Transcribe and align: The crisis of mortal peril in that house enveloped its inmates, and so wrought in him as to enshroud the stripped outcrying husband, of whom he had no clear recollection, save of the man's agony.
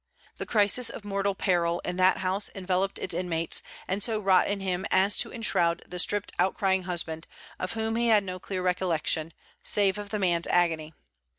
The 0.37 0.47
crisis 0.47 0.89
of 0.89 1.05
mortal 1.05 1.35
peril 1.35 1.79
in 1.85 1.97
that 1.97 2.17
house 2.17 2.49
enveloped 2.55 2.97
its 2.97 3.13
inmates, 3.13 3.61
and 3.87 4.01
so 4.01 4.17
wrought 4.17 4.47
in 4.47 4.59
him 4.59 4.83
as 4.89 5.15
to 5.17 5.31
enshroud 5.31 5.83
the 5.87 5.99
stripped 5.99 6.31
outcrying 6.39 6.85
husband, 6.85 7.27
of 7.59 7.73
whom 7.73 7.95
he 7.95 8.07
had 8.07 8.23
no 8.23 8.39
clear 8.39 8.63
recollection, 8.63 9.31
save 9.61 9.99
of 9.99 10.09
the 10.09 10.17
man's 10.17 10.47
agony. 10.47 10.95